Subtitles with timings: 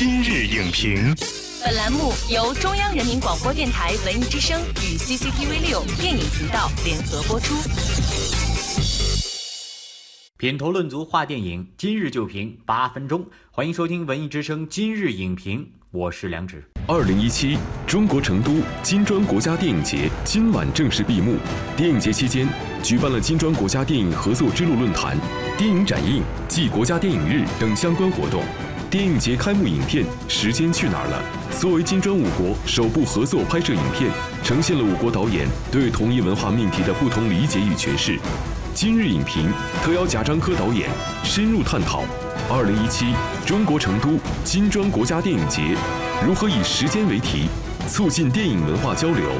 [0.00, 1.14] 今日影评，
[1.62, 7.54] 本栏目由中央人民广播电台文艺之声与 CCTV 六电影频道联合播出。
[10.38, 13.26] 品头论足话电影，今日就评八分钟。
[13.50, 16.64] 欢迎收听文艺之声今日影评，我是梁植。
[16.86, 21.36] 二零一七中国成都金砖国家电影节今晚正式闭幕。
[21.76, 22.48] 电影节期间，
[22.82, 25.18] 举办了金砖国家电影合作之路论坛、
[25.58, 28.42] 电影展映暨国家电影日等相关活动。
[28.90, 31.22] 电影节开幕影片《时间去哪儿了》
[31.60, 34.10] 作为金砖五国首部合作拍摄影片，
[34.42, 38.18] 呈现了五国导演对同一文化命题的不同理解与诠释。
[38.74, 39.48] 今日影评
[39.80, 40.90] 特邀贾樟柯导演
[41.22, 42.02] 深入探讨
[42.50, 43.14] 二零一七
[43.46, 45.76] 中国成都金砖国家电影节
[46.26, 47.46] 如何以时间为题，
[47.86, 49.30] 促进电影文化交流，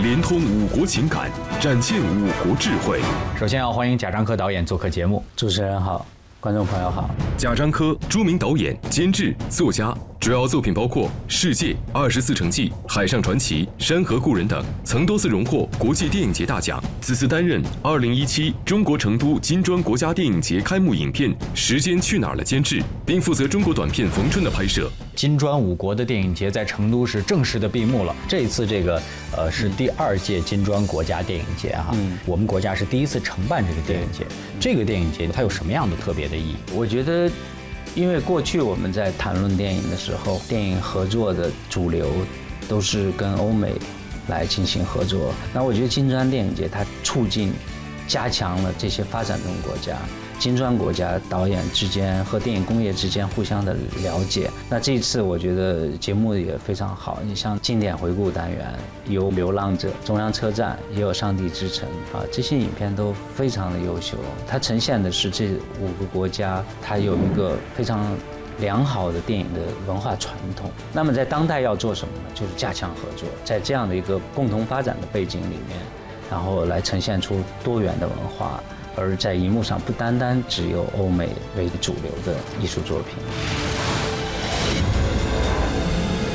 [0.00, 1.30] 连通五国情感，
[1.60, 3.02] 展现五国智慧。
[3.38, 5.22] 首先要欢迎贾樟柯导演做客节目。
[5.36, 6.06] 主持人好，
[6.44, 7.08] 观众朋友好。
[7.38, 16.82] 贾樟柯，著名导演、监制、作家，主要作品包括《世界》《二十四城记》《海上传奇》《山河故人》等，曾多次荣获国际电影节大奖。
[17.02, 24.90] 此次担任2017中国成都金砖国家电影节开幕影片《时间去哪儿了》监制，并负责中国短片《逢春》的拍摄。
[25.14, 28.16] 金砖五国的电影节在成都是正式的闭幕了。
[28.26, 29.02] 这一次这个
[29.36, 34.24] 呃是第二届金砖国家电影节哈，嗯我们国家是第一次承办这个电影节。
[34.58, 36.56] 这个电影节它有什么样的特别的意义？
[36.72, 37.30] 我觉得，
[37.94, 42.10] 因为过去我们在谈论电影的时候，电影合作的主流
[42.68, 43.72] 都是跟欧美
[44.28, 45.32] 来进行合作。
[45.52, 47.52] 那我觉得金砖电影节它促进、
[48.08, 49.96] 加强了这些发展中国家。
[50.38, 54.50] 金砖国家导演之间和电影工业之间互相的了解。
[54.68, 58.74] 那这一次我觉得节目也非常好，你像经典回顾单元，
[59.06, 64.18] 有《流浪者》、中央车站，也有《上帝之城》啊，这些影片都非常的优秀。
[64.46, 65.48] 它呈现的是这
[65.80, 68.14] 五个国家，它有一个非常
[68.58, 70.70] 良好的电影的文化传统。
[70.92, 72.24] 那么在当代要做什么呢？
[72.34, 75.78] 就是加强合作，在这样的一个共同发展的背景里面，
[76.30, 78.60] 然后来呈现出多元的文化。
[78.96, 83.16] 而在荧幕上不单单只有欧美为主流的艺术作品。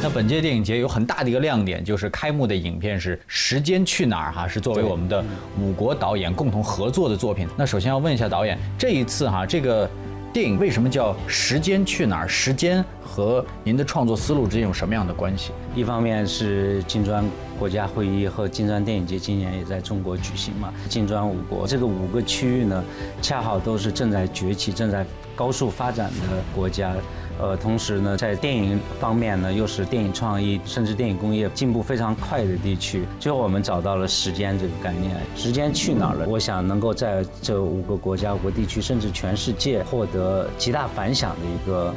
[0.00, 5.24] 那本届电影节有很大的一个亮点，就是开幕的影片是《时间去哪儿》哈，是作为我们的
[5.60, 7.48] 五国导演共同合作的作品。
[7.56, 9.90] 那首先要问一下导演，这一次哈这个
[10.30, 12.24] 电影为什么叫《时间去哪儿》？
[12.28, 15.52] 时间和您的创作思路之间有什么样的关系？
[15.74, 17.24] 一方面是金砖
[17.58, 22.84] 国家会议和金砖电影节今年也在中国举行嘛，金砖五国这个五个区域呢，
[23.22, 26.92] 恰好都是正在崛起、正在高速发展的国家。
[27.38, 33.06] 呃，同时呢，在电影方面呢，又是电影创意甚至电影工业进步非常快的地区。
[33.20, 36.26] 最后我们找到了时间这个概念，时间去哪儿了？
[36.28, 41.94] 我想能够在这五个国家、五个地区，甚至全世界获得极大反响的一个。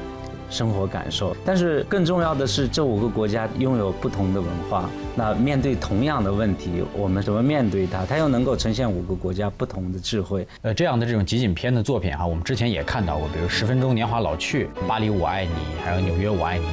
[0.52, 4.88] 生活感受，但是更重要的是，这五个国家拥有不同的文化。
[5.16, 8.06] 那面对同样的问题，我们怎么面对它？
[8.06, 10.48] 它又能够呈现五个国家不同的智慧。
[10.62, 15.52] 呃，这样的这种集锦片的作品哈，我们之前也看到过，比如《十分钟年华老去》《巴黎我爱你》，
[15.84, 16.66] 还有《纽约我爱你》。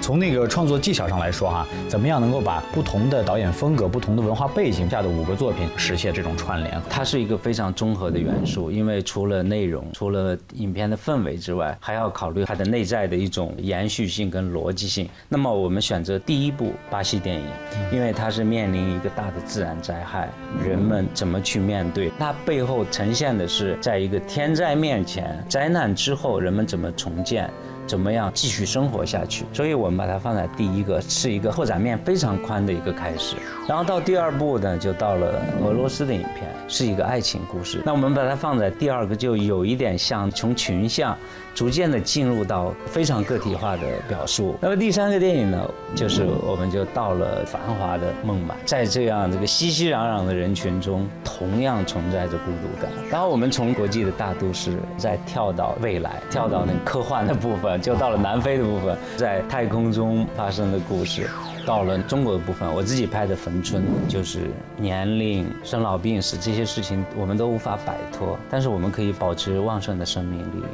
[0.00, 6.80] 从那个创作技巧上来说哈，怎么样能够把不同的导演风格、不同的文化背景下的五个作品实现这种串联？
[6.88, 15.08] 它是一个非常综合的元素，因为除了内容、除了影片的氛围之外，还要考虑它的内在的一种延续性跟逻辑性。
[15.28, 17.46] 那么我们选择第一部巴西电影，
[17.92, 20.28] 因为它是面临一个大的自然灾害，
[20.64, 22.10] 人们怎么去面对？
[22.18, 27.48] 它背后呈现的是在一个天灾面前、灾难之后，人们怎么重建。
[27.86, 29.44] 怎么样继续生活下去？
[29.52, 33.34] 所以我们把它放在第一个，是一个拓展面非常宽的一个开始。
[33.68, 37.80] 然后到第二部呢，就到了俄罗斯的影片，是一个爱情故事。
[37.84, 41.16] 那我们把它放在第二个，就有一点像从群像
[41.54, 44.56] 逐渐的进入到非常个体化的表述。
[44.60, 52.90] 那么第三个电影呢，就是我们就到了繁华的孟买，在这样这个熙熙攘攘的人群中，同样存在着孤独感。
[53.08, 57.80] 然后我们从国际的大都市再跳到未来，跳到那个科幻的部分。
[57.80, 61.24] 就到了南非的部分，在太空中发生的故事；
[61.66, 64.40] 到了中国的部分，我自己拍的《坟村》，就是
[64.76, 70.64] 年龄、生老病死这些事情，我们都无法摆脱，但是我们可以保持旺盛的生命力，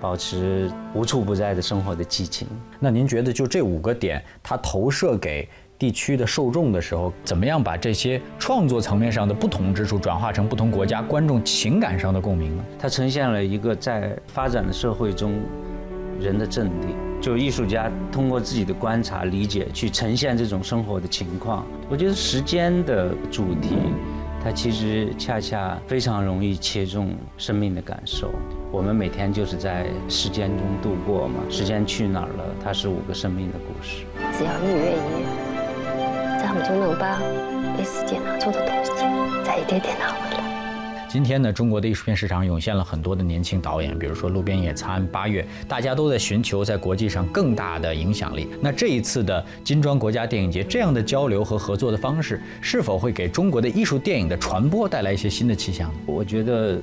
[0.00, 2.46] 保持无处不在的生活的激情。
[2.78, 5.48] 那您觉得，就这五个点，它投射给
[5.78, 12.64] 地区的受众的时候，怎么样把这些创作层面上的不同之处转化成不同国家观众情感上的共鸣呢？
[12.78, 15.34] 它呈现了一个在发展的社会中。
[16.20, 16.88] 人的阵地，
[17.20, 21.66] 就艺术家通过自己的观察、理解去呈现这种生活的情况。
[21.88, 23.76] 我觉得时间的主题，
[24.42, 28.30] 它其实恰恰非常容易切中生命的感受。
[28.70, 32.44] 我们每天就是在时间中度过嘛，时间去哪儿了？
[32.62, 34.06] 它是五个生命的故事。
[34.32, 35.26] 只要你愿意，
[36.40, 37.20] 咱们就能把
[37.76, 38.90] 给世界拿走的东西
[39.44, 40.31] 再一点点拿回来。
[41.12, 48.48] 今天呢，中国的艺术片市场涌现了很多的年轻导演，比如说路边野餐、八月，大家都在寻求在国际上更大的影响力。
[48.62, 55.98] 那这一次的金砖国家电影节这样的交流和合作的方式，是否会给中国的艺术电影的传播带来一些新的气象呢？
[56.06, 56.80] 我觉得。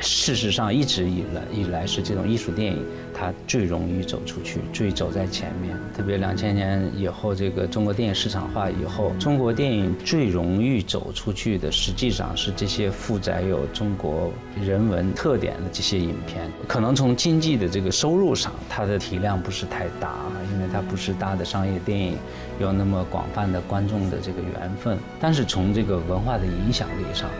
[0.00, 2.82] 事实上，一直以来以来是这种艺术电影，
[3.22, 5.76] 它最容易走出去，最走在前面。
[5.96, 16.50] 特别两千年以后，这个中国电影市场化以后，中国电影最容易走出去的，实际上是这些负载有中国人文特点的这些影片。
[16.66, 22.16] 可能从经济的这个收入上，它的体量不是太大啊，因为它不是大的商业电影，
[22.58, 24.98] 有那么广泛的观众的这个缘分。
[25.20, 27.30] 但是从这个文化的影响力上，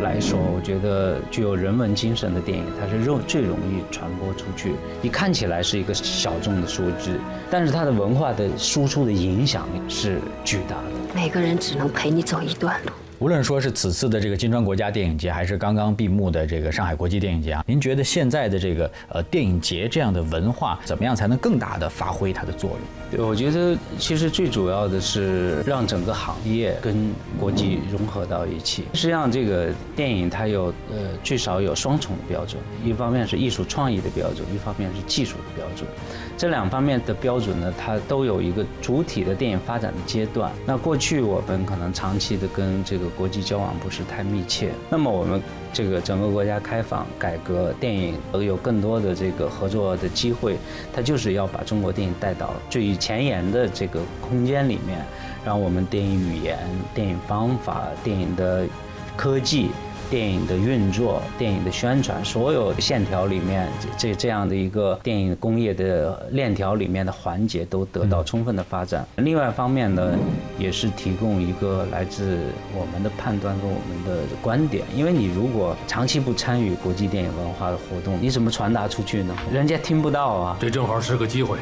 [0.00, 4.74] 来说，我觉得具有人文精神的电影，它是肉最容易传播出去。
[5.00, 7.18] 你看起来是一个小众的数字，
[7.50, 11.14] 但是它的文化的输出的影响力是巨大的。
[11.14, 12.90] 每个人只能陪你走一段路。
[13.20, 22.80] 无论说是此次的这个金砖国家电影节，还是刚刚闭幕的这个上海国际电影节啊，您觉得现在的这个呃电影节这样的文化，怎么样才能更大的发挥它的作用？
[23.10, 28.84] 对，我觉得其实最主要的是让整个行业跟国际融合到一起。
[28.94, 35.86] 实际上，这个电影它有呃最少有双重的标准，一方面是艺术创意的标准，一方面是技术的标准。
[36.38, 40.50] 这两方面的标准呢，它都有一个主体的电影发展的阶段。
[40.64, 44.70] 那过去我们可能长期的跟这个国际交往不是太密切。
[44.88, 45.42] 那么我们
[45.72, 50.56] 这个整个国家开放改革，电影有更多的这个合作的机会，
[50.92, 55.04] 它就是要把中国电影带到最前沿的这个空间里面，
[55.44, 56.58] 让我们电影语言、
[56.94, 58.66] 电影方法、电影的
[59.16, 59.70] 科技。
[60.08, 63.68] 电影的运作、电影的宣传，所有线条里面，
[63.98, 69.06] 这这样的一个电影工业的链条里面的环节都得到充分的发展。
[69.16, 70.14] 另外一方面呢，
[70.58, 72.38] 也是提供一个来自
[72.74, 74.84] 我们的判断跟我们的观点。
[74.96, 79.34] 因为你如果长期不参与国际电影文化的活动，你怎么传达出去呢？
[79.52, 80.56] 人家听不到啊。
[80.60, 81.58] 这正好是个机会。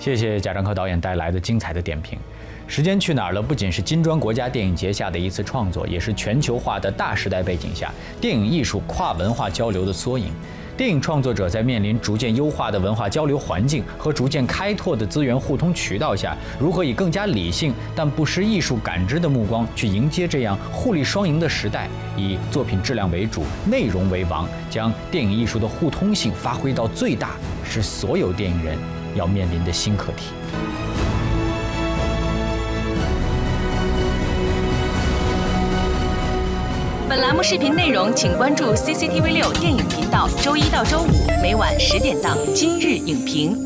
[0.00, 2.18] 谢谢贾樟柯导演带来的精彩的点评。
[2.66, 3.42] 时间去哪儿了？
[3.42, 10.32] 不仅是金砖国家电影节下的一次创作，也是全球化的大时代背景下电影艺术跨文化交流的缩影。
[10.74, 21.86] 电影创作者在面临逐渐优化的文化交流环境和逐渐开拓的资源互通渠道下，如何以更加理性但不失艺术感知的目光去迎接这样互利双赢的时代？
[22.16, 27.32] 以作品质量为主，内容为王，将电影艺术的互通性发挥到最大，
[27.62, 28.78] 是所有电影人
[29.14, 30.26] 要面临的新课题。
[37.08, 41.08] 本栏目视频内容，请关注 CCTV 六电影频道，周一到周五
[41.42, 43.56] 每晚十点档《今日影评》。